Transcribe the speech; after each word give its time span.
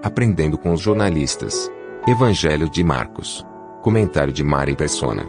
Aprendendo 0.00 0.56
com 0.56 0.72
os 0.72 0.80
jornalistas. 0.80 1.68
Evangelho 2.06 2.70
de 2.70 2.84
Marcos. 2.84 3.44
Comentário 3.82 4.32
de 4.32 4.44
Mari 4.44 4.76
Persona. 4.76 5.26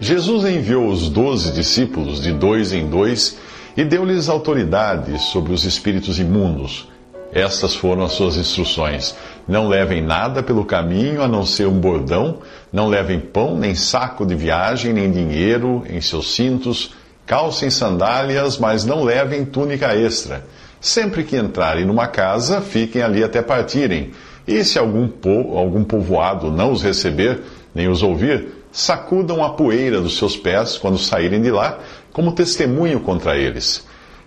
Jesus 0.00 0.46
enviou 0.46 0.88
os 0.88 1.10
doze 1.10 1.52
discípulos 1.52 2.22
de 2.22 2.32
dois 2.32 2.72
em 2.72 2.88
dois 2.88 3.36
e 3.76 3.84
deu-lhes 3.84 4.30
autoridade 4.30 5.18
sobre 5.20 5.52
os 5.52 5.64
espíritos 5.64 6.18
imundos. 6.18 6.88
Estas 7.30 7.74
foram 7.74 8.04
as 8.04 8.12
suas 8.12 8.36
instruções. 8.36 9.14
Não 9.46 9.68
levem 9.68 10.00
nada 10.00 10.42
pelo 10.42 10.64
caminho 10.64 11.22
a 11.22 11.28
não 11.28 11.44
ser 11.44 11.66
um 11.66 11.78
bordão, 11.78 12.38
não 12.72 12.88
levem 12.88 13.20
pão, 13.20 13.54
nem 13.54 13.74
saco 13.74 14.24
de 14.24 14.34
viagem, 14.34 14.94
nem 14.94 15.10
dinheiro 15.10 15.84
em 15.90 16.00
seus 16.00 16.34
cintos, 16.34 16.94
calcem 17.26 17.68
sandálias, 17.68 18.56
mas 18.56 18.86
não 18.86 19.04
levem 19.04 19.44
túnica 19.44 19.94
extra. 19.94 20.42
Sempre 20.86 21.24
que 21.24 21.36
entrarem 21.36 21.84
numa 21.84 22.06
casa, 22.06 22.60
fiquem 22.60 23.02
ali 23.02 23.24
até 23.24 23.42
partirem. 23.42 24.12
E 24.46 24.62
se 24.62 24.78
algum, 24.78 25.08
po 25.08 25.58
algum 25.58 25.82
povoado 25.82 26.48
não 26.48 26.70
os 26.70 26.80
receber, 26.80 27.40
nem 27.74 27.88
os 27.88 28.04
ouvir, 28.04 28.46
sacudam 28.70 29.42
a 29.42 29.50
poeira 29.50 30.00
dos 30.00 30.16
seus 30.16 30.36
pés 30.36 30.78
quando 30.78 30.96
saírem 30.96 31.42
de 31.42 31.50
lá, 31.50 31.80
como 32.12 32.30
testemunho 32.30 33.00
contra 33.00 33.36
eles. 33.36 33.84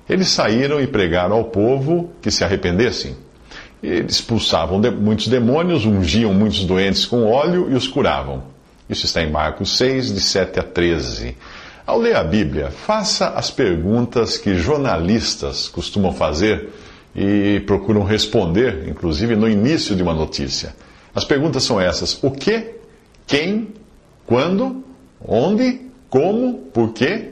Eles 0.09 0.27
saíram 0.27 0.81
e 0.81 0.85
pregaram 0.85 1.37
ao 1.37 1.45
povo 1.45 2.09
que 2.21 2.29
se 2.29 2.43
arrependessem. 2.43 3.15
Eles 3.81 4.15
expulsavam 4.15 4.81
muitos 4.99 5.29
demônios, 5.29 5.85
ungiam 5.85 6.33
muitos 6.33 6.65
doentes 6.65 7.05
com 7.05 7.25
óleo 7.25 7.69
e 7.71 7.73
os 7.73 7.87
curavam. 7.87 8.43
Isso 8.89 9.05
está 9.05 9.21
em 9.21 9.31
Marcos 9.31 9.77
6, 9.77 10.13
de 10.13 10.19
7 10.19 10.59
a 10.59 10.63
13. 10.63 11.37
Ao 11.89 11.97
ler 11.97 12.15
a 12.15 12.23
Bíblia, 12.23 12.69
faça 12.69 13.29
as 13.29 13.49
perguntas 13.49 14.37
que 14.37 14.53
jornalistas 14.53 15.67
costumam 15.67 16.13
fazer 16.13 16.69
e 17.15 17.63
procuram 17.65 18.03
responder, 18.03 18.87
inclusive 18.87 19.35
no 19.35 19.49
início 19.49 19.95
de 19.95 20.03
uma 20.03 20.13
notícia. 20.13 20.75
As 21.15 21.25
perguntas 21.25 21.63
são 21.63 21.81
essas: 21.81 22.23
o 22.23 22.29
que, 22.29 22.75
quem, 23.25 23.69
quando, 24.23 24.83
onde, 25.19 25.81
como, 26.11 26.59
por 26.71 26.93
quê? 26.93 27.31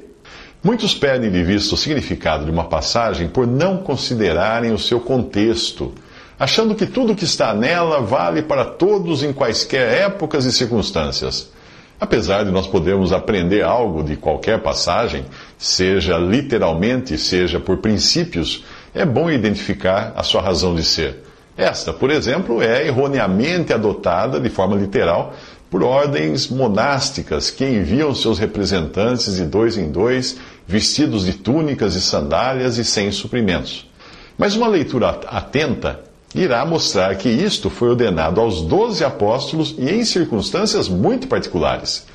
Muitos 0.64 0.96
perdem 0.96 1.30
de 1.30 1.44
vista 1.44 1.76
o 1.76 1.78
significado 1.78 2.44
de 2.44 2.50
uma 2.50 2.64
passagem 2.64 3.28
por 3.28 3.46
não 3.46 3.78
considerarem 3.78 4.74
o 4.74 4.80
seu 4.80 5.00
contexto, 5.00 5.94
achando 6.40 6.74
que 6.74 6.88
tudo 6.88 7.14
que 7.14 7.26
está 7.26 7.54
nela 7.54 8.02
vale 8.02 8.42
para 8.42 8.66
todos 8.66 9.22
em 9.22 9.32
quaisquer 9.32 10.02
épocas 10.02 10.46
e 10.46 10.52
circunstâncias. 10.52 11.56
Apesar 12.00 12.46
de 12.46 12.52
nós 12.52 12.68
podermos 12.68 13.12
aprender 13.12 13.64
algo 13.64 14.04
de 14.04 14.16
qualquer 14.16 14.62
passagem, 14.62 15.26
seja 15.58 16.18
literalmente, 16.18 17.18
seja 17.18 17.60
por 17.60 17.78
princípios, 17.78 18.64
é 18.94 19.04
bom 19.04 19.32
identificar 19.32 20.14
a 20.16 20.22
sua 20.22 20.42
razão 20.42 20.76
de 20.76 20.84
ser. 20.84 21.24
Esta, 21.58 21.92
por 21.92 22.12
exemplo, 22.12 22.62
é 22.62 22.86
erroneamente 22.86 23.74
adotada 23.74 24.40
de 24.40 24.48
forma 24.48 24.76
literal 24.76 25.34
por 25.72 25.84
ordens 25.84 26.48
monásticas 26.48 27.50
que 27.50 27.66
enviam 27.66 28.14
seus 28.14 28.38
representantes 28.38 29.36
de 29.36 29.44
dois 29.44 29.76
em 29.76 29.92
dois, 29.92 30.38
vestidos 30.68 31.26
de 31.26 31.34
túnicas 31.34 31.96
e 31.96 32.02
sandálias 32.02 32.78
e 32.78 32.86
sem 32.86 33.12
suprimentos. 33.12 33.90
Mas 34.38 34.56
uma 34.56 34.68
leitura 34.68 35.20
atenta 35.28 36.07
irá 36.36 36.66
mostrar 36.66 37.16
que 37.16 37.30
isto 37.30 37.70
foi 37.70 37.90
ordenado 37.90 38.42
aos 38.42 38.62
doze 38.62 39.04
apóstolos 39.04 39.76
e 39.78 39.90
em 39.90 40.04
circunstâncias 40.04 40.90
muito 40.90 41.28
particulares. 41.28 42.06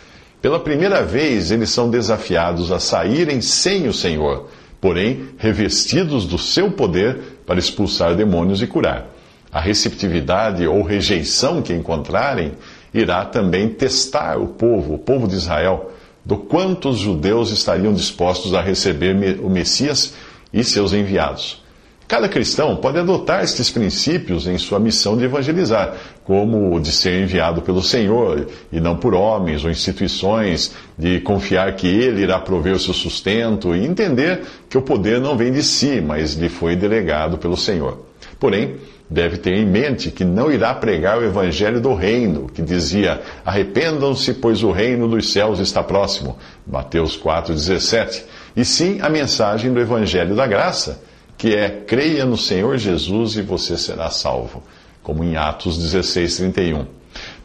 Pela 0.40 0.58
primeira 0.58 1.02
vez, 1.02 1.50
eles 1.50 1.70
são 1.70 1.88
desafiados 1.88 2.72
a 2.72 2.80
saírem 2.80 3.40
sem 3.40 3.88
o 3.88 3.94
Senhor, 3.94 4.48
porém 4.80 5.28
revestidos 5.38 6.26
do 6.26 6.36
seu 6.36 6.72
poder 6.72 7.40
para 7.46 7.58
expulsar 7.58 8.16
demônios 8.16 8.60
e 8.60 8.66
curar. 8.66 9.06
A 9.52 9.60
receptividade 9.60 10.66
ou 10.66 10.82
rejeição 10.82 11.62
que 11.62 11.72
encontrarem 11.72 12.52
irá 12.92 13.24
também 13.24 13.68
testar 13.68 14.38
o 14.38 14.48
povo, 14.48 14.94
o 14.94 14.98
povo 14.98 15.28
de 15.28 15.36
Israel, 15.36 15.92
do 16.24 16.36
quanto 16.36 16.88
os 16.88 16.98
judeus 16.98 17.50
estariam 17.50 17.92
dispostos 17.92 18.54
a 18.54 18.60
receber 18.60 19.38
o 19.40 19.48
Messias 19.48 20.14
e 20.52 20.62
seus 20.64 20.92
enviados. 20.92 21.61
Cada 22.08 22.28
cristão 22.28 22.76
pode 22.76 22.98
adotar 22.98 23.42
estes 23.42 23.70
princípios 23.70 24.46
em 24.46 24.58
sua 24.58 24.78
missão 24.78 25.16
de 25.16 25.24
evangelizar, 25.24 25.94
como 26.24 26.78
de 26.80 26.92
ser 26.92 27.22
enviado 27.22 27.62
pelo 27.62 27.82
Senhor 27.82 28.46
e 28.70 28.80
não 28.80 28.96
por 28.96 29.14
homens 29.14 29.64
ou 29.64 29.70
instituições, 29.70 30.72
de 30.98 31.20
confiar 31.20 31.74
que 31.74 31.86
Ele 31.86 32.22
irá 32.22 32.38
prover 32.38 32.74
o 32.74 32.78
seu 32.78 32.92
sustento 32.92 33.74
e 33.74 33.86
entender 33.86 34.42
que 34.68 34.76
o 34.76 34.82
poder 34.82 35.20
não 35.20 35.36
vem 35.36 35.52
de 35.52 35.62
si, 35.62 36.00
mas 36.00 36.34
lhe 36.34 36.48
foi 36.48 36.76
delegado 36.76 37.38
pelo 37.38 37.56
Senhor. 37.56 38.06
Porém, 38.38 38.76
deve 39.08 39.36
ter 39.36 39.54
em 39.54 39.66
mente 39.66 40.10
que 40.10 40.24
não 40.24 40.50
irá 40.50 40.74
pregar 40.74 41.18
o 41.18 41.24
evangelho 41.24 41.80
do 41.80 41.94
reino, 41.94 42.46
que 42.48 42.62
dizia: 42.62 43.20
Arrependam-se, 43.44 44.34
pois 44.34 44.62
o 44.62 44.70
reino 44.70 45.06
dos 45.06 45.32
céus 45.32 45.60
está 45.60 45.82
próximo. 45.82 46.36
Mateus 46.66 47.16
4,17. 47.16 48.24
E 48.56 48.64
sim 48.64 49.00
a 49.00 49.08
mensagem 49.08 49.72
do 49.72 49.80
evangelho 49.80 50.34
da 50.34 50.46
graça, 50.46 51.02
que 51.42 51.56
é: 51.56 51.68
creia 51.68 52.24
no 52.24 52.36
Senhor 52.36 52.78
Jesus 52.78 53.34
e 53.34 53.42
você 53.42 53.76
será 53.76 54.10
salvo, 54.10 54.62
como 55.02 55.24
em 55.24 55.36
Atos 55.36 55.76
16,31. 55.76 56.86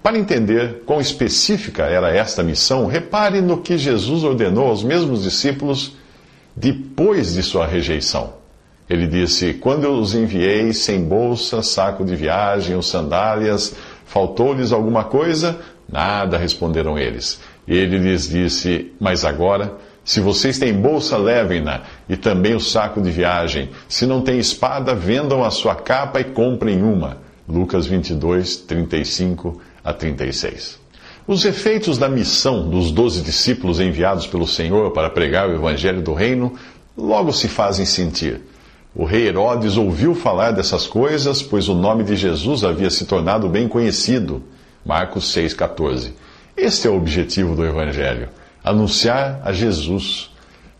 Para 0.03 0.19
entender 0.19 0.83
quão 0.85 1.01
específica 1.01 1.81
era 1.85 2.15
esta 2.15 2.43
missão, 2.43 2.85
repare 2.85 3.41
no 3.41 3.57
que 3.57 3.75
Jesus 3.75 4.23
ordenou 4.23 4.67
aos 4.67 4.83
mesmos 4.83 5.23
discípulos 5.23 5.93
depois 6.55 7.33
de 7.33 7.41
sua 7.41 7.65
rejeição. 7.65 8.33
Ele 8.87 9.07
disse: 9.07 9.55
Quando 9.55 9.85
eu 9.85 9.93
os 9.93 10.13
enviei 10.13 10.73
sem 10.73 11.03
bolsa, 11.03 11.63
saco 11.63 12.05
de 12.05 12.15
viagem 12.15 12.75
ou 12.75 12.83
sandálias, 12.83 13.75
faltou-lhes 14.05 14.71
alguma 14.71 15.05
coisa? 15.05 15.59
Nada, 15.91 16.37
responderam 16.37 16.99
eles. 16.99 17.39
Ele 17.67 17.97
lhes 17.97 18.29
disse: 18.29 18.93
Mas 18.99 19.25
agora, 19.25 19.75
se 20.07 20.21
vocês 20.21 20.57
têm 20.57 20.71
bolsa, 20.71 21.17
levem-na, 21.17 21.81
e 22.07 22.15
também 22.15 22.55
o 22.55 22.61
saco 22.61 23.01
de 23.01 23.11
viagem. 23.11 23.71
Se 23.89 24.05
não 24.05 24.21
têm 24.21 24.39
espada, 24.39 24.95
vendam 24.95 25.43
a 25.43 25.51
sua 25.51 25.75
capa 25.75 26.21
e 26.21 26.23
comprem 26.23 26.81
uma. 26.81 27.17
Lucas 27.45 27.85
22, 27.87 28.55
35 28.55 29.61
a 29.83 29.91
36. 29.91 30.79
Os 31.27 31.43
efeitos 31.43 31.97
da 31.97 32.07
missão 32.07 32.69
dos 32.69 32.89
doze 32.89 33.21
discípulos 33.21 33.81
enviados 33.81 34.25
pelo 34.25 34.47
Senhor 34.47 34.91
para 34.91 35.09
pregar 35.09 35.49
o 35.49 35.53
evangelho 35.53 36.01
do 36.01 36.13
reino 36.13 36.53
logo 36.97 37.33
se 37.33 37.49
fazem 37.49 37.85
sentir. 37.85 38.39
O 38.95 39.03
rei 39.03 39.27
Herodes 39.27 39.75
ouviu 39.75 40.15
falar 40.15 40.51
dessas 40.51 40.87
coisas, 40.87 41.41
pois 41.41 41.67
o 41.67 41.75
nome 41.75 42.05
de 42.05 42.15
Jesus 42.15 42.63
havia 42.63 42.89
se 42.89 43.05
tornado 43.05 43.49
bem 43.49 43.67
conhecido. 43.67 44.41
Marcos 44.85 45.35
6,14. 45.35 46.13
Este 46.55 46.87
é 46.87 46.89
o 46.89 46.95
objetivo 46.95 47.57
do 47.57 47.65
Evangelho: 47.65 48.29
anunciar 48.69 49.41
a 49.43 49.51
Jesus. 49.51 50.29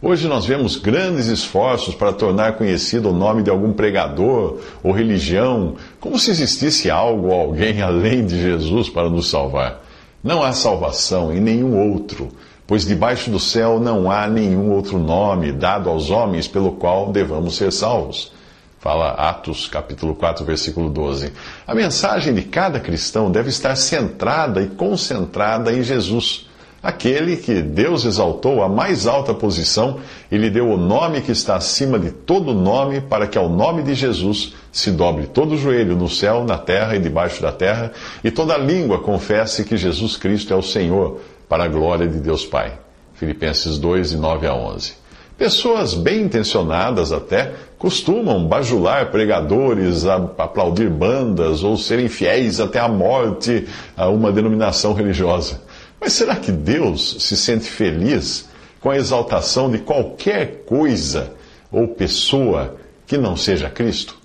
Hoje 0.02 0.28
nós 0.28 0.46
vemos 0.46 0.76
grandes 0.76 1.28
esforços 1.28 1.96
para 1.96 2.14
tornar 2.14 2.54
conhecido 2.54 3.10
o 3.10 3.14
nome 3.14 3.44
de 3.44 3.50
algum 3.50 3.74
pregador 3.74 4.60
ou 4.84 4.92
religião, 4.92 5.76
como 6.00 6.20
se 6.20 6.30
existisse 6.30 6.90
algo 6.90 7.28
ou 7.28 7.34
alguém 7.34 7.82
além 7.84 8.26
de 8.26 8.40
Jesus 8.40 8.90
para 8.90 9.10
nos 9.10 9.30
salvar. 9.30 9.84
Não 10.24 10.44
há 10.44 10.54
salvação 10.54 11.34
em 11.34 11.40
nenhum 11.40 11.92
outro 11.92 12.30
pois 12.68 12.86
debaixo 12.86 13.32
do 13.32 13.40
céu 13.40 13.80
não 13.80 14.12
há 14.12 14.28
nenhum 14.28 14.70
outro 14.72 15.00
nome 15.00 15.54
dado 15.54 15.90
aos 15.90 16.10
homens 16.10 16.50
pelo 16.50 16.74
qual 16.74 17.14
devamos 17.14 17.56
ser 17.56 17.72
salvos. 17.72 18.34
Fala 18.80 19.12
Atos, 19.12 19.68
capítulo 19.68 20.14
4, 20.14 20.46
versículo 20.46 20.90
12. 20.90 21.32
A 21.66 21.74
mensagem 21.74 22.34
de 22.34 22.44
cada 22.44 22.80
cristão 22.80 23.32
deve 23.32 23.50
estar 23.50 23.76
centrada 23.76 24.62
e 24.62 24.68
concentrada 24.68 25.72
em 25.72 25.82
Jesus, 25.82 26.47
aquele 26.82 27.38
que 27.38 27.62
Deus 27.62 28.06
exaltou 28.06 28.62
à 28.62 28.70
mais 28.70 29.08
alta 29.08 29.34
posição 29.34 30.00
e 30.32 30.38
lhe 30.38 30.50
deu 30.50 30.70
o 30.70 30.78
nome 30.78 31.22
que 31.22 31.32
está 31.32 31.56
acima 31.56 31.98
de 31.98 32.12
todo 32.12 32.54
nome, 32.54 33.02
para 33.02 33.28
que 33.28 33.38
ao 33.38 33.50
nome 33.50 33.84
de 33.84 33.94
Jesus 33.96 34.54
se 34.72 34.92
dobre 34.92 35.28
todo 35.28 35.56
o 35.56 35.58
joelho 35.58 35.96
no 35.96 36.10
céu, 36.10 36.44
na 36.44 36.58
terra 36.58 36.96
e 36.96 37.00
debaixo 37.00 37.42
da 37.42 37.52
terra, 37.52 37.92
e 38.24 38.30
toda 38.30 38.58
língua 38.58 39.00
confesse 39.00 39.64
que 39.64 39.78
Jesus 39.78 40.18
Cristo 40.18 40.54
é 40.54 40.56
o 40.56 40.62
Senhor 40.62 41.20
para 41.50 41.64
a 41.64 41.68
glória 41.68 42.08
de 42.08 42.20
Deus 42.20 42.46
Pai. 42.46 42.74
Filipenses 43.14 43.78
2, 43.80 44.12
de 44.12 44.18
9 44.18 44.48
a 44.48 44.54
11. 44.54 44.94
Pessoas 45.38 45.94
bem 45.94 46.24
intencionadas 46.24 47.12
até 47.12 47.54
costumam 47.78 48.48
bajular 48.48 49.12
pregadores, 49.12 50.06
aplaudir 50.06 50.90
bandas 50.90 51.64
ou 51.64 51.78
serem 51.78 52.08
fiéis 52.08 52.60
até 52.60 52.80
a 52.80 52.88
morte 52.88 53.68
a 53.96 54.10
uma 54.10 54.32
denominação 54.32 54.94
religiosa. 54.94 55.62
Mas 56.00 56.14
será 56.14 56.36
que 56.36 56.52
Deus 56.52 57.18
se 57.20 57.36
sente 57.36 57.70
feliz 57.70 58.50
com 58.80 58.90
a 58.90 58.98
exaltação 58.98 59.70
de 59.70 59.80
qualquer 59.80 60.64
coisa 60.66 61.34
ou 61.72 61.88
pessoa 61.88 62.78
que 63.06 63.18
não 63.18 63.36
seja 63.36 63.70
Cristo? 63.70 64.16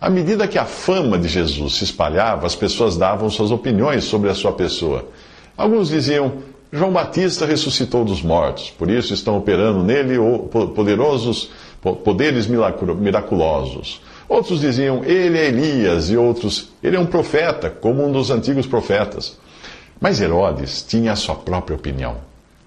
À 0.00 0.08
medida 0.08 0.48
que 0.48 0.58
a 0.58 0.64
fama 0.64 1.18
de 1.18 1.28
Jesus 1.28 1.74
se 1.74 1.84
espalhava, 1.84 2.46
as 2.46 2.54
pessoas 2.54 2.96
davam 2.96 3.28
suas 3.28 3.50
opiniões 3.50 4.04
sobre 4.04 4.30
a 4.30 4.34
sua 4.34 4.52
pessoa. 4.52 5.06
Alguns 5.56 5.90
diziam: 5.90 6.38
João 6.72 6.90
Batista 6.90 7.44
ressuscitou 7.44 8.04
dos 8.04 8.22
mortos, 8.22 8.70
por 8.70 8.88
isso 8.88 9.12
estão 9.12 9.36
operando 9.36 9.82
nele 9.82 10.16
poderosos 10.74 11.50
poderes 12.04 12.46
miraculosos. 12.46 14.00
Outros 14.28 14.60
diziam, 14.60 15.02
ele 15.04 15.38
é 15.38 15.48
Elias, 15.48 16.10
e 16.10 16.16
outros, 16.16 16.68
ele 16.82 16.96
é 16.96 17.00
um 17.00 17.06
profeta, 17.06 17.68
como 17.68 18.06
um 18.06 18.12
dos 18.12 18.30
antigos 18.30 18.66
profetas. 18.66 19.38
Mas 20.00 20.20
Herodes 20.20 20.82
tinha 20.82 21.12
a 21.12 21.16
sua 21.16 21.34
própria 21.34 21.76
opinião. 21.76 22.16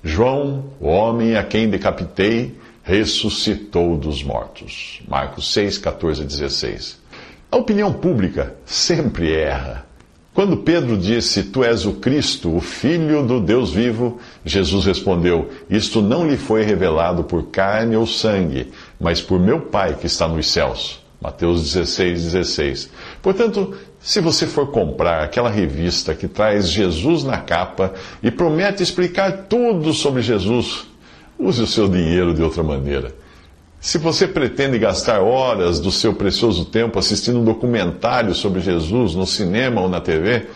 João, 0.04 0.66
o 0.80 0.88
homem 0.88 1.36
a 1.36 1.44
quem 1.44 1.68
decapitei, 1.68 2.56
ressuscitou 2.84 3.98
dos 3.98 4.22
mortos. 4.22 5.02
Marcos 5.08 5.52
6, 5.52 5.80
14 5.80 6.22
e 6.22 6.26
16. 6.26 7.02
A 7.50 7.58
opinião 7.58 7.92
pública 7.92 8.56
sempre 8.66 9.34
erra. 9.34 9.86
Quando 10.34 10.58
Pedro 10.58 10.98
disse, 10.98 11.44
Tu 11.44 11.64
és 11.64 11.86
o 11.86 11.94
Cristo, 11.94 12.56
o 12.56 12.60
Filho 12.60 13.26
do 13.26 13.40
Deus 13.40 13.72
vivo, 13.72 14.20
Jesus 14.44 14.86
respondeu, 14.86 15.50
Isto 15.70 16.02
não 16.02 16.28
lhe 16.28 16.38
foi 16.38 16.64
revelado 16.64 17.24
por 17.24 17.44
carne 17.48 17.96
ou 17.96 18.06
sangue, 18.06 18.72
mas 19.00 19.22
por 19.22 19.40
meu 19.40 19.62
Pai 19.62 19.96
que 19.96 20.08
está 20.08 20.28
nos 20.28 20.52
céus. 20.52 21.04
Mateus 21.22 21.64
16, 21.72 22.24
16. 22.34 22.90
Portanto, 23.22 23.74
se 24.04 24.20
você 24.20 24.46
for 24.46 24.68
comprar 24.68 25.24
aquela 25.24 25.50
revista 25.50 26.14
que 26.14 26.28
traz 26.28 26.68
Jesus 26.68 27.24
na 27.24 27.38
capa 27.38 27.94
e 28.22 28.30
promete 28.30 28.84
explicar 28.84 29.46
tudo 29.48 29.94
sobre 29.94 30.22
Jesus, 30.22 30.86
use 31.40 31.64
o 31.64 31.68
seu 31.68 31.88
dinheiro 31.88 32.34
de 32.34 32.44
outra 32.44 32.62
maneira. 32.62 33.16
Se 33.80 33.98
você 33.98 34.28
pretende 34.28 34.78
gastar 34.78 35.22
horas 35.22 35.80
do 35.80 35.90
seu 35.90 36.14
precioso 36.14 36.66
tempo 36.66 37.00
assistindo 37.00 37.40
um 37.40 37.46
documentário 37.46 38.36
sobre 38.36 38.60
Jesus 38.60 39.16
no 39.16 39.26
cinema 39.26 39.80
ou 39.80 39.88
na 39.88 40.02
TV, 40.02 40.48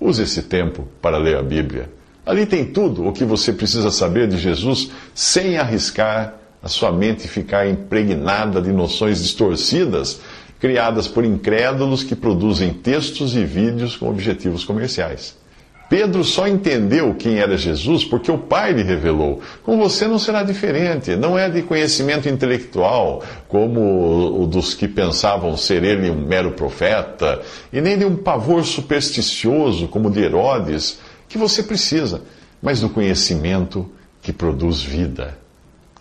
use 0.00 0.24
esse 0.24 0.42
tempo 0.42 0.88
para 1.00 1.18
ler 1.18 1.36
a 1.36 1.42
Bíblia. 1.42 1.88
Ali 2.26 2.46
tem 2.46 2.64
tudo 2.64 3.06
o 3.06 3.12
que 3.12 3.24
você 3.24 3.52
precisa 3.52 3.92
saber 3.92 4.26
de 4.26 4.38
Jesus 4.38 4.90
sem 5.14 5.56
arriscar 5.56 6.34
a 6.60 6.66
sua 6.68 6.90
mente 6.90 7.28
ficar 7.28 7.68
impregnada 7.68 8.60
de 8.60 8.72
noções 8.72 9.22
distorcidas 9.22 10.20
criadas 10.60 11.06
por 11.06 11.24
incrédulos 11.24 12.02
que 12.02 12.16
produzem 12.16 12.72
textos 12.72 13.34
e 13.34 13.44
vídeos 13.44 13.96
com 13.96 14.08
objetivos 14.08 14.64
comerciais. 14.64 15.36
Pedro 15.88 16.22
só 16.22 16.46
entendeu 16.46 17.14
quem 17.14 17.38
era 17.38 17.56
Jesus 17.56 18.04
porque 18.04 18.30
o 18.30 18.36
Pai 18.36 18.72
lhe 18.72 18.82
revelou. 18.82 19.40
Com 19.62 19.78
você 19.78 20.06
não 20.06 20.18
será 20.18 20.42
diferente. 20.42 21.16
Não 21.16 21.38
é 21.38 21.48
de 21.48 21.62
conhecimento 21.62 22.28
intelectual, 22.28 23.22
como 23.48 24.42
o 24.42 24.46
dos 24.46 24.74
que 24.74 24.86
pensavam 24.86 25.56
ser 25.56 25.82
ele 25.82 26.10
um 26.10 26.26
mero 26.26 26.52
profeta, 26.52 27.40
e 27.72 27.80
nem 27.80 27.96
de 27.96 28.04
um 28.04 28.16
pavor 28.16 28.64
supersticioso, 28.64 29.88
como 29.88 30.10
de 30.10 30.20
Herodes, 30.20 30.98
que 31.26 31.38
você 31.38 31.62
precisa, 31.62 32.20
mas 32.60 32.82
do 32.82 32.90
conhecimento 32.90 33.90
que 34.20 34.32
produz 34.32 34.82
vida. 34.82 35.38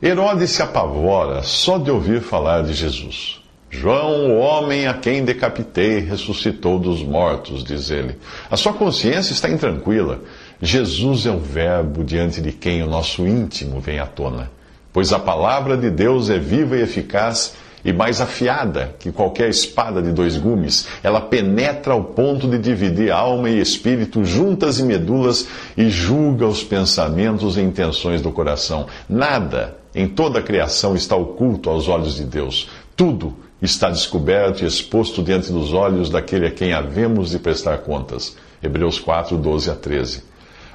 Herodes 0.01 0.51
se 0.51 0.61
apavora 0.61 1.41
só 1.43 1.77
de 1.77 1.89
ouvir 1.89 2.21
falar 2.21 2.63
de 2.63 2.73
Jesus. 2.73 3.41
João, 3.69 4.31
o 4.31 4.37
homem 4.37 4.87
a 4.87 4.93
quem 4.93 5.25
decapitei, 5.25 5.99
ressuscitou 5.99 6.79
dos 6.79 7.03
mortos, 7.03 7.63
diz 7.63 7.91
ele. 7.91 8.15
A 8.49 8.55
sua 8.55 8.73
consciência 8.73 9.33
está 9.33 9.49
intranquila. 9.49 10.21
Jesus 10.61 11.25
é 11.25 11.31
o 11.31 11.37
Verbo 11.37 12.03
diante 12.03 12.41
de 12.41 12.51
quem 12.51 12.81
o 12.81 12.87
nosso 12.87 13.27
íntimo 13.27 13.79
vem 13.79 13.99
à 13.99 14.05
tona. 14.05 14.49
Pois 14.93 15.11
a 15.11 15.19
palavra 15.19 15.77
de 15.77 15.89
Deus 15.89 16.29
é 16.29 16.39
viva 16.39 16.77
e 16.77 16.81
eficaz 16.81 17.55
e 17.83 17.93
mais 17.93 18.19
afiada 18.19 18.95
que 18.97 19.11
qualquer 19.11 19.49
espada 19.49 20.01
de 20.01 20.11
dois 20.11 20.37
gumes. 20.37 20.87
Ela 21.03 21.21
penetra 21.21 21.93
ao 21.93 22.03
ponto 22.03 22.47
de 22.49 22.57
dividir 22.57 23.11
alma 23.11 23.49
e 23.49 23.59
espírito, 23.59 24.23
juntas 24.23 24.79
e 24.79 24.83
medulas, 24.83 25.47
e 25.77 25.89
julga 25.89 26.47
os 26.47 26.63
pensamentos 26.63 27.57
e 27.57 27.61
intenções 27.61 28.21
do 28.21 28.31
coração. 28.31 28.87
Nada 29.07 29.77
em 29.93 30.07
toda 30.07 30.39
a 30.39 30.43
criação 30.43 30.95
está 30.95 31.15
oculto 31.15 31.69
aos 31.69 31.87
olhos 31.87 32.15
de 32.15 32.23
Deus. 32.23 32.69
Tudo 32.95 33.35
está 33.61 33.89
descoberto 33.89 34.61
e 34.61 34.67
exposto 34.67 35.23
diante 35.23 35.51
dos 35.51 35.73
olhos 35.73 36.09
daquele 36.09 36.47
a 36.47 36.51
quem 36.51 36.73
havemos 36.73 37.31
de 37.31 37.39
prestar 37.39 37.79
contas. 37.79 38.35
Hebreus 38.61 38.99
4, 38.99 39.37
12 39.37 39.71
a 39.71 39.75
13. 39.75 40.23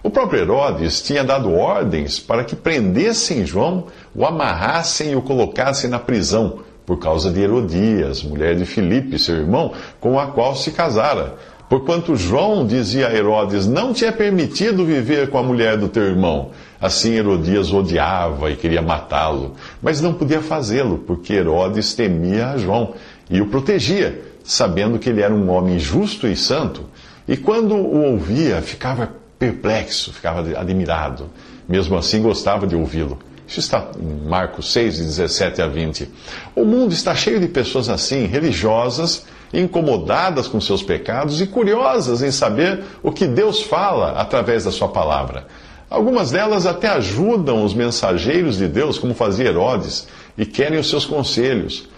O 0.03 0.11
próprio 0.11 0.41
Herodes 0.41 1.01
tinha 1.01 1.23
dado 1.23 1.55
ordens 1.55 2.19
para 2.19 2.43
que 2.43 2.57
prendessem 2.57 3.47
João, 3.47 3.87
o 4.15 4.27
amarrassem 4.27 5.13
e 5.13 5.17
o 5.17 5.23
colocassem 5.23 5.89
na 5.89 5.99
prisão, 5.99 6.59
por 6.85 6.99
causa 6.99 7.31
de 7.31 7.41
Herodias, 7.41 8.23
mulher 8.25 8.57
de 8.57 8.67
Filipe, 8.67 9.19
seu 9.19 9.37
irmão, 9.37 9.73
com 10.01 10.19
a 10.19 10.27
qual 10.27 10.57
se 10.57 10.73
casara. 10.73 11.37
Porquanto 11.69 12.17
João 12.17 12.67
dizia 12.67 13.09
a 13.09 13.15
Herodes: 13.15 13.67
Não 13.67 13.93
te 13.93 14.05
é 14.05 14.13
permitido 14.13 14.85
viver 14.85 15.31
com 15.31 15.39
a 15.39 15.43
mulher 15.43 15.77
do 15.77 15.89
teu 15.89 16.03
irmão. 16.05 16.51
Assim 16.81 17.15
Herodias 17.15 17.73
odiava 17.73 18.51
e 18.51 18.57
queria 18.57 18.83
matá-lo, 18.83 19.55
mas 19.81 20.01
não 20.01 20.13
podia 20.13 20.41
fazê-lo, 20.41 20.99
porque 20.99 21.33
Herodes 21.33 21.95
temia 21.95 22.59
João 22.59 22.95
e 23.31 23.41
o 23.41 23.47
protegia, 23.47 24.21
sabendo 24.43 24.99
que 24.99 25.09
ele 25.09 25.23
era 25.23 25.33
um 25.33 25.49
homem 25.49 25.79
justo 25.79 26.27
e 26.27 26.37
santo. 26.37 26.85
E 27.27 27.37
quando 27.37 27.77
o 27.77 28.13
ouvia, 28.13 28.61
ficava 28.61 29.11
perplexo, 29.39 30.13
ficava 30.13 30.41
admirado. 30.59 31.31
Mesmo 31.69 31.97
assim, 31.97 32.21
gostava 32.21 32.67
de 32.67 32.75
ouvi-lo. 32.75 33.19
Isso 33.47 33.61
está 33.61 33.91
em 33.99 34.29
Marcos 34.29 34.73
6, 34.73 34.99
17 34.99 35.63
a 35.63 35.67
20. 35.67 36.09
O 36.55 36.65
mundo 36.65 36.93
está 36.93 37.15
cheio 37.15 37.39
de 37.39 37.49
pessoas 37.49 37.89
assim, 37.89 38.25
religiosas, 38.25 39.27
incomodadas 39.53 40.49
com 40.49 40.61
seus 40.61 40.83
pecados 40.83 41.41
e 41.41 41.47
curiosas 41.47 42.23
em 42.23 42.31
saber 42.31 42.85
o 43.03 43.13
que 43.13 43.27
Deus 43.27 43.63
fala 43.63 44.13
através 44.13 44.65
da 44.65 44.71
sua 44.71 44.89
palavra. 44.89 45.47
Algumas 45.91 46.31
delas 46.31 46.67
até 46.67 46.89
ajudam 46.89 47.65
os 47.65 47.75
mensageiros 47.75 48.57
de 48.57 48.67
Deus, 48.67 48.99
como 48.99 49.13
fazia 49.13 49.49
Herodes, 49.49 50.09
e 50.39 50.47
querem 50.47 50.79
os 50.79 50.89
seus 50.89 51.05
conselhos, 51.05 51.89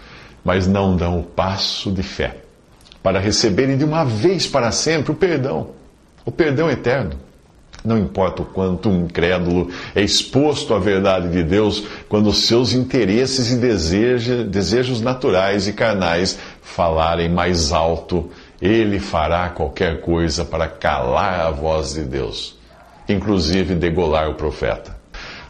mas 0.43 0.67
não 0.67 0.95
dão 0.95 1.19
o 1.19 1.23
passo 1.23 1.89
de 1.91 2.03
fé 2.03 2.37
para 3.01 3.19
receberem 3.19 3.77
de 3.77 3.85
uma 3.85 4.03
vez 4.03 4.47
para 4.47 4.71
sempre 4.71 5.11
o 5.11 5.15
perdão, 5.15 5.69
o 6.25 6.31
perdão 6.31 6.71
eterno. 6.71 7.24
Não 7.85 7.97
importa 7.97 8.41
o 8.41 8.45
quanto 8.45 8.89
um 8.89 9.05
incrédulo 9.05 9.69
é 9.93 10.01
exposto 10.01 10.73
à 10.73 10.79
verdade 10.79 11.29
de 11.29 11.43
Deus, 11.43 11.83
quando 12.09 12.33
seus 12.33 12.73
interesses 12.73 13.51
e 13.51 13.57
desejos 14.45 15.01
naturais 15.01 15.67
e 15.67 15.73
carnais 15.73 16.37
falarem 16.61 17.29
mais 17.29 17.71
alto, 17.71 18.29
ele 18.61 18.99
fará 18.99 19.49
qualquer 19.49 20.01
coisa 20.01 20.43
para 20.43 20.67
calar 20.67 21.41
a 21.41 21.51
voz 21.51 21.93
de 21.93 22.03
Deus 22.03 22.55
inclusive 23.07 23.75
degolar 23.75 24.29
o 24.29 24.35
profeta. 24.35 24.94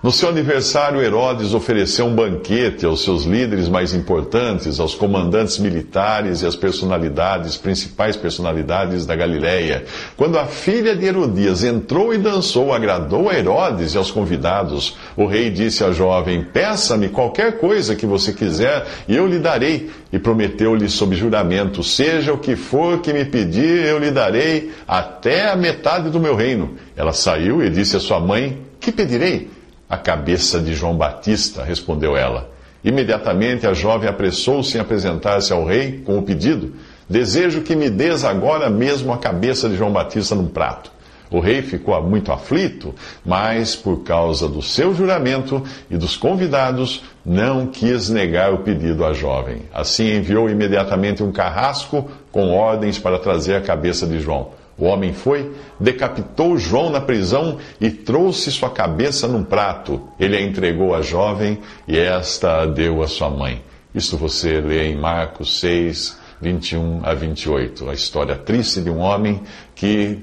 No 0.05 0.11
seu 0.11 0.29
aniversário, 0.29 1.01
Herodes 1.01 1.55
ofereceu 1.55 2.05
um 2.05 2.13
banquete 2.13 2.85
aos 2.85 3.03
seus 3.03 3.23
líderes 3.23 3.67
mais 3.67 3.91
importantes, 3.91 4.79
aos 4.79 4.93
comandantes 4.93 5.57
militares 5.57 6.43
e 6.43 6.45
às 6.45 6.55
personalidades, 6.55 7.57
principais 7.57 8.15
personalidades 8.15 9.03
da 9.07 9.15
Galiléia. 9.15 9.83
Quando 10.15 10.37
a 10.37 10.45
filha 10.45 10.95
de 10.95 11.05
Herodias 11.05 11.63
entrou 11.63 12.13
e 12.13 12.19
dançou, 12.19 12.71
agradou 12.71 13.31
a 13.31 13.33
Herodes 13.33 13.95
e 13.95 13.97
aos 13.97 14.11
convidados. 14.11 14.95
O 15.17 15.25
rei 15.25 15.49
disse 15.49 15.83
à 15.83 15.91
jovem: 15.91 16.43
Peça-me 16.43 17.09
qualquer 17.09 17.57
coisa 17.57 17.95
que 17.95 18.05
você 18.05 18.31
quiser 18.31 18.85
e 19.07 19.15
eu 19.15 19.25
lhe 19.25 19.39
darei. 19.39 19.89
E 20.13 20.19
prometeu-lhe 20.19 20.87
sob 20.87 21.15
juramento: 21.15 21.81
Seja 21.81 22.31
o 22.31 22.37
que 22.37 22.55
for 22.55 22.99
que 22.99 23.11
me 23.11 23.25
pedir, 23.25 23.87
eu 23.87 23.97
lhe 23.97 24.11
darei 24.11 24.71
até 24.87 25.49
a 25.49 25.55
metade 25.55 26.11
do 26.11 26.19
meu 26.19 26.35
reino. 26.35 26.75
Ela 26.95 27.11
saiu 27.11 27.63
e 27.63 27.71
disse 27.71 27.97
à 27.97 27.99
sua 27.99 28.19
mãe: 28.19 28.59
Que 28.79 28.91
pedirei? 28.91 29.64
A 29.89 29.97
cabeça 29.97 30.59
de 30.59 30.73
João 30.73 30.97
Batista, 30.97 31.63
respondeu 31.63 32.17
ela. 32.17 32.49
Imediatamente 32.83 33.65
a 33.65 33.73
jovem 33.73 34.07
apressou-se 34.09 34.77
em 34.77 34.81
apresentar-se 34.81 35.51
ao 35.51 35.65
rei 35.65 36.01
com 36.05 36.17
o 36.17 36.23
pedido: 36.23 36.73
Desejo 37.09 37.61
que 37.61 37.75
me 37.75 37.89
des 37.89 38.23
agora 38.23 38.69
mesmo 38.69 39.11
a 39.13 39.17
cabeça 39.17 39.67
de 39.69 39.75
João 39.75 39.91
Batista 39.91 40.35
num 40.35 40.47
prato. 40.47 40.91
O 41.31 41.39
rei 41.39 41.61
ficou 41.61 41.99
muito 42.03 42.31
aflito, 42.31 42.93
mas 43.25 43.75
por 43.75 44.03
causa 44.03 44.47
do 44.47 44.61
seu 44.61 44.93
juramento 44.93 45.63
e 45.89 45.97
dos 45.97 46.15
convidados, 46.15 47.03
não 47.25 47.67
quis 47.67 48.09
negar 48.09 48.53
o 48.53 48.59
pedido 48.59 49.03
à 49.03 49.13
jovem. 49.13 49.63
Assim 49.73 50.15
enviou 50.15 50.49
imediatamente 50.49 51.23
um 51.23 51.31
carrasco 51.31 52.09
com 52.31 52.53
ordens 52.53 52.99
para 52.99 53.17
trazer 53.17 53.55
a 53.55 53.61
cabeça 53.61 54.05
de 54.05 54.19
João. 54.19 54.51
O 54.77 54.85
homem 54.85 55.13
foi, 55.13 55.53
decapitou 55.79 56.57
João 56.57 56.89
na 56.89 56.99
prisão 56.99 57.57
e 57.79 57.89
trouxe 57.89 58.51
sua 58.51 58.69
cabeça 58.69 59.27
num 59.27 59.43
prato. 59.43 60.01
Ele 60.19 60.35
a 60.35 60.41
entregou 60.41 60.93
à 60.93 61.01
jovem 61.01 61.59
e 61.87 61.97
esta 61.97 62.61
a 62.61 62.65
deu 62.65 63.01
à 63.01 63.07
sua 63.07 63.29
mãe. 63.29 63.63
Isso 63.93 64.17
você 64.17 64.59
lê 64.59 64.89
em 64.89 64.97
Marcos 64.97 65.61
6, 65.61 66.19
21 66.41 67.01
a 67.05 67.13
28. 67.13 67.89
A 67.89 67.93
história 67.93 68.35
triste 68.35 68.81
de 68.81 68.89
um 68.89 68.99
homem 68.99 69.41
que 69.73 70.19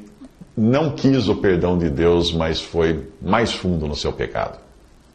não 0.54 0.90
quis 0.90 1.28
o 1.28 1.36
perdão 1.36 1.78
de 1.78 1.88
Deus, 1.88 2.30
mas 2.30 2.60
foi 2.60 3.08
mais 3.22 3.54
fundo 3.54 3.86
no 3.86 3.96
seu 3.96 4.12
pecado. 4.12 4.58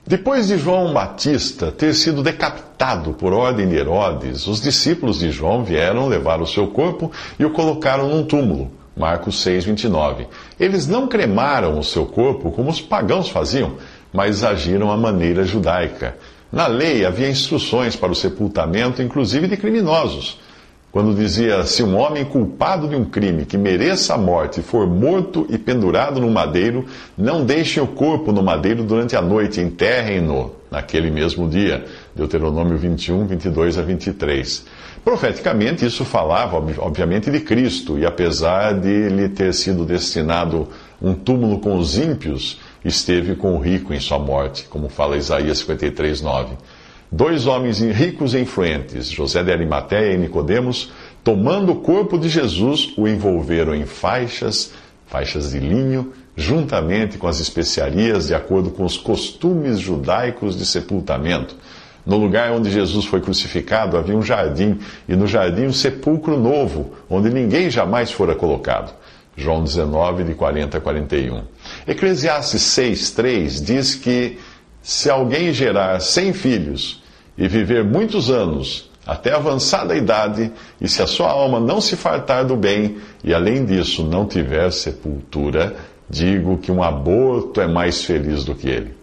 Depois 0.08 0.48
de 0.48 0.58
João 0.58 0.94
Batista 0.94 1.72
ter 1.72 1.94
sido 1.94 2.24
decapitado 2.24 3.13
por 3.13 3.34
ordem 3.34 3.67
de 3.67 3.75
Herodes, 3.75 4.48
os 4.48 4.60
discípulos 4.60 5.20
de 5.20 5.29
João 5.29 5.63
vieram 5.63 6.08
levar 6.08 6.41
o 6.41 6.48
seu 6.48 6.67
corpo 6.67 7.12
e 7.38 7.46
o 7.46 7.51
colocaram 7.51 8.10
num 8.10 8.24
túmulo 8.24 8.72
Marcos 8.97 9.41
6, 9.41 9.65
29. 9.65 10.27
Eles 10.59 10.87
não 10.87 11.07
cremaram 11.07 11.77
o 11.77 11.83
seu 11.83 12.05
corpo 12.05 12.51
como 12.51 12.69
os 12.69 12.81
pagãos 12.81 13.29
faziam, 13.29 13.75
mas 14.11 14.43
agiram 14.43 14.91
à 14.91 14.97
maneira 14.97 15.43
judaica. 15.43 16.17
Na 16.51 16.65
lei 16.65 17.05
havia 17.05 17.29
instruções 17.29 17.95
para 17.95 18.11
o 18.11 18.15
sepultamento, 18.15 19.01
inclusive 19.01 19.47
de 19.47 19.57
criminosos. 19.57 20.39
Quando 20.97 21.13
dizia: 21.13 21.63
se 21.63 21.83
um 21.83 21.95
homem 21.95 22.25
culpado 22.25 22.87
de 22.87 22.95
um 22.95 23.05
crime 23.05 23.45
que 23.45 23.55
mereça 23.55 24.15
a 24.15 24.17
morte 24.17 24.63
for 24.63 24.87
morto 24.87 25.45
e 25.47 25.55
pendurado 25.55 26.19
no 26.19 26.27
madeiro, 26.27 26.87
não 27.15 27.45
deixem 27.45 27.83
o 27.83 27.85
corpo 27.85 28.31
no 28.31 28.41
madeiro 28.41 28.83
durante 28.83 29.15
a 29.15 29.21
noite, 29.21 29.61
enterrem-no 29.61 30.55
naquele 30.71 31.11
mesmo 31.11 31.47
dia. 31.47 31.85
Deuteronômio 32.15 32.79
21, 32.79 33.27
22 33.27 33.77
a 33.77 33.83
23. 33.83 34.65
Profeticamente, 35.05 35.85
isso 35.85 36.03
falava, 36.03 36.57
obviamente, 36.79 37.29
de 37.29 37.41
Cristo, 37.41 37.99
e 37.99 38.03
apesar 38.03 38.73
de 38.73 39.07
lhe 39.09 39.29
ter 39.29 39.53
sido 39.53 39.85
destinado 39.85 40.67
um 40.99 41.13
túmulo 41.13 41.59
com 41.59 41.77
os 41.77 41.95
ímpios, 41.95 42.59
esteve 42.83 43.35
com 43.35 43.55
o 43.55 43.59
rico 43.59 43.93
em 43.93 43.99
sua 43.99 44.17
morte, 44.17 44.65
como 44.67 44.89
fala 44.89 45.15
Isaías 45.15 45.59
53, 45.59 46.21
9. 46.21 46.55
Dois 47.11 47.47
homens 47.47 47.79
ricos 47.79 48.33
e 48.33 48.39
influentes, 48.39 49.09
José 49.09 49.43
de 49.43 49.51
Arimateia 49.51 50.13
e 50.13 50.17
Nicodemos, 50.17 50.91
tomando 51.23 51.71
o 51.71 51.77
corpo 51.77 52.17
de 52.17 52.27
Jesus, 52.27 52.93
o 52.97 53.07
envolveram 53.07 53.73
em 53.73 53.85
faixas, 53.85 54.73
faixas 55.05 55.51
de 55.51 55.59
linho, 55.59 56.13
juntamente 56.35 57.17
com 57.17 57.27
as 57.27 57.39
especiarias, 57.39 58.27
de 58.27 58.35
acordo 58.35 58.69
com 58.71 58.83
os 58.83 58.97
costumes 58.97 59.79
judaicos 59.79 60.57
de 60.57 60.65
sepultamento 60.65 61.55
no 62.07 62.15
lugar 62.15 62.53
onde 62.53 62.71
Jesus 62.71 63.05
foi 63.05 63.19
crucificado 63.19 63.97
havia 63.97 64.15
um 64.15 64.23
jardim, 64.23 64.79
e 65.09 65.15
no 65.15 65.27
jardim 65.27 65.65
um 65.65 65.73
sepulcro 65.73 66.39
novo, 66.39 66.93
onde 67.09 67.29
ninguém 67.29 67.69
jamais 67.69 68.09
fora 68.09 68.33
colocado. 68.33 68.95
João 69.35 69.61
19, 69.61 70.23
de 70.23 70.33
40 70.33 70.77
a 70.77 70.81
41. 70.81 71.43
Eclesiastes 71.85 72.61
6, 72.61 73.11
3 73.11 73.61
diz 73.61 73.93
que 73.93 74.39
se 74.81 75.10
alguém 75.10 75.51
gerar 75.53 76.00
cem 76.00 76.34
filhos 76.34 77.03
e 77.38 77.48
viver 77.48 77.84
muitos 77.84 78.29
anos, 78.29 78.89
até 79.05 79.34
avançada 79.34 79.96
idade, 79.96 80.51
e 80.81 80.88
se 80.88 81.01
a 81.01 81.07
sua 81.07 81.29
alma 81.29 81.60
não 81.60 81.79
se 81.79 81.96
fartar 81.96 82.46
do 82.46 82.55
bem, 82.55 82.98
e 83.24 83.34
além 83.34 83.65
disso 83.65 84.03
não 84.03 84.25
tiver 84.25 84.72
sepultura, 84.72 85.75
digo 86.10 86.57
que 86.57 86.72
um 86.72 86.84
aborto 86.84 87.62
é 87.62 87.67
mais 87.67 88.03
feliz 88.03 88.43
do 88.43 88.53
que 88.53 88.67
ele. 88.67 88.96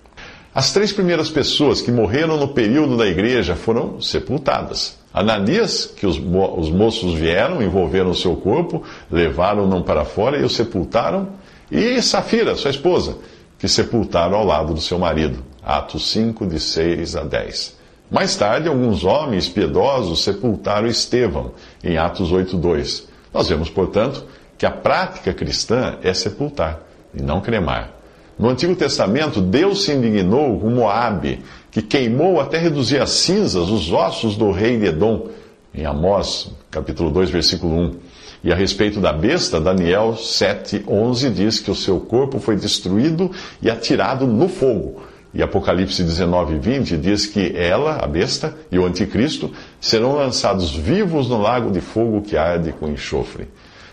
As 0.55 0.73
três 0.73 0.93
primeiras 0.93 1.31
pessoas 1.31 1.81
que 1.81 1.91
morreram 1.91 2.37
no 2.37 2.49
período 2.49 2.97
da 2.97 3.07
igreja 3.07 3.57
foram 3.57 4.01
sepultadas. 4.01 4.97
Ananias, 5.13 5.87
que 5.87 6.07
os, 6.07 6.19
mo 6.19 6.59
os 6.59 6.71
moços 6.71 7.15
vieram, 7.15 7.63
envolveram 7.63 8.11
o 8.11 8.15
seu 8.15 8.37
corpo, 8.37 8.83
levaram-no 9.11 9.83
para 9.83 10.05
fora 10.05 10.39
e 10.39 10.45
o 10.45 10.49
sepultaram, 10.49 11.29
e 11.71 12.01
Safira, 12.03 12.55
sua 12.55 12.71
esposa, 12.71 13.17
que 13.59 13.67
sepultaram 13.67 14.37
ao 14.37 14.45
lado 14.45 14.75
do 14.75 14.81
seu 14.81 14.99
marido. 14.99 15.43
Atos 15.65 16.11
5, 16.11 16.47
de 16.47 16.61
6 16.61 17.17
a 17.17 17.25
10. 17.25 17.77
Mais 18.11 18.37
tarde, 18.37 18.69
alguns 18.69 19.03
homens 19.03 19.49
piedosos 19.49 20.23
sepultaram 20.23 20.87
Estevão, 20.87 21.53
em 21.83 21.97
Atos 21.97 22.31
8, 22.31 22.57
2. 22.57 23.09
Nós 23.33 23.49
vemos, 23.49 23.71
portanto, 23.71 24.25
que 24.59 24.67
a 24.67 24.71
prática 24.71 25.33
cristã 25.33 25.97
é 26.03 26.13
sepultar 26.13 26.81
e 27.15 27.23
não 27.23 27.41
cremar. 27.41 27.93
No 28.39 28.49
Antigo 28.49 28.75
Testamento, 28.75 29.41
Deus 29.41 29.85
se 29.85 29.93
indignou 29.93 30.59
com 30.61 30.71
Moabe, 30.71 31.43
que 31.71 31.81
queimou 31.81 32.41
até 32.41 32.59
reduzir 32.59 33.01
a 33.01 33.07
cinzas 33.07 33.69
os 33.71 33.91
ossos 33.93 34.37
do 34.37 34.51
rei 34.51 34.79
de 34.79 34.87
Edom, 34.87 35.29
em 35.75 35.87
Amós, 35.87 36.53
capítulo 36.71 37.11
2, 37.11 37.31
versículo 37.31 37.75
1. 37.75 37.97
E 38.45 38.53
a 38.53 38.55
respeito 38.55 39.01
da 39.01 39.13
besta, 39.13 39.61
Daniel 39.61 40.17
7, 40.17 40.85
11 40.87 41.31
diz 41.31 41.59
que 41.59 41.71
o 41.71 41.75
seu 41.75 41.99
corpo 41.99 42.39
foi 42.39 42.57
destruído 42.57 43.31
e 43.63 43.71
atirado 43.71 44.27
no 44.27 44.49
fogo. 44.49 45.03
E 45.35 45.43
Apocalipse 45.43 46.05
19, 46.05 46.59
20 46.59 46.97
diz 46.97 47.27
que 47.27 47.53
ela, 47.57 47.97
a 47.97 48.07
besta, 48.07 48.55
e 48.71 48.79
o 48.79 48.87
anticristo 48.87 49.53
serão 49.81 50.15
lançados 50.15 50.75
vivos 50.75 51.29
no 51.29 51.43
lago 51.43 51.73
de 51.73 51.81
fogo 51.81 52.23
que 52.23 52.37
arde 52.37 52.73
com 52.73 52.89
enxofre. 52.89 53.49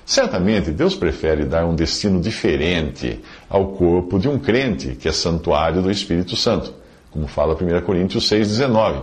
Certamente 0.05 0.71
Deus 0.71 0.93
prefere 0.93 1.45
dar 1.45 1.65
um 1.65 1.73
destino 1.73 2.19
diferente 2.19 3.19
ao 3.49 3.69
corpo 3.69 4.19
de 4.19 4.29
um 4.29 4.37
crente 4.37 4.95
que 4.95 5.07
é 5.07 5.11
santuário 5.11 5.81
do 5.81 5.89
Espírito 5.89 6.35
Santo, 6.35 6.73
como 7.09 7.25
fala 7.27 7.55
1 7.55 7.81
Coríntios 7.81 8.29
6,19. 8.29 9.01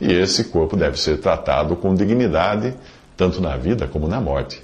E 0.00 0.10
esse 0.10 0.44
corpo 0.44 0.76
deve 0.76 0.98
ser 0.98 1.18
tratado 1.18 1.76
com 1.76 1.94
dignidade, 1.94 2.74
tanto 3.16 3.42
na 3.42 3.56
vida 3.56 3.86
como 3.86 4.08
na 4.08 4.20
morte. 4.20 4.62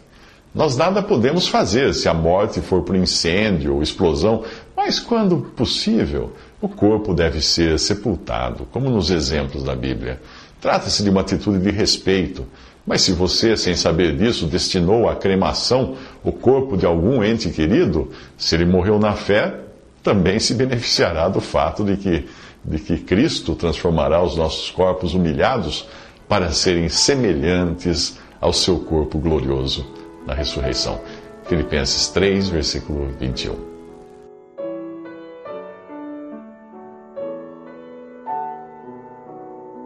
Nós 0.54 0.76
nada 0.76 1.00
podemos 1.00 1.46
fazer 1.46 1.94
se 1.94 2.08
a 2.08 2.14
morte 2.14 2.60
for 2.60 2.82
por 2.82 2.96
incêndio 2.96 3.74
ou 3.74 3.82
explosão, 3.82 4.42
mas 4.76 4.98
quando 4.98 5.38
possível, 5.56 6.32
o 6.60 6.68
corpo 6.68 7.14
deve 7.14 7.40
ser 7.40 7.78
sepultado, 7.78 8.66
como 8.70 8.90
nos 8.90 9.10
exemplos 9.10 9.62
da 9.62 9.74
Bíblia. 9.74 10.20
Trata-se 10.60 11.02
de 11.02 11.10
uma 11.10 11.22
atitude 11.22 11.58
de 11.58 11.70
respeito 11.70 12.46
mas 12.86 13.02
se 13.02 13.12
você, 13.12 13.56
sem 13.56 13.76
saber 13.76 14.16
disso, 14.16 14.46
destinou 14.46 15.08
à 15.08 15.14
cremação 15.14 15.94
o 16.24 16.32
corpo 16.32 16.76
de 16.76 16.86
algum 16.86 17.22
ente 17.22 17.50
querido, 17.50 18.10
se 18.36 18.54
ele 18.54 18.64
morreu 18.64 18.98
na 18.98 19.12
fé, 19.12 19.60
também 20.02 20.40
se 20.40 20.54
beneficiará 20.54 21.28
do 21.28 21.40
fato 21.40 21.84
de 21.84 21.96
que, 21.96 22.28
de 22.64 22.78
que 22.78 22.98
Cristo 22.98 23.54
transformará 23.54 24.22
os 24.22 24.36
nossos 24.36 24.70
corpos 24.70 25.14
humilhados 25.14 25.86
para 26.28 26.50
serem 26.50 26.88
semelhantes 26.88 28.18
ao 28.40 28.52
seu 28.52 28.80
corpo 28.80 29.18
glorioso 29.18 29.86
na 30.26 30.34
ressurreição. 30.34 31.00
Filipenses 31.44 32.08
3, 32.08 32.48
versículo 32.48 33.08
21. 33.20 33.69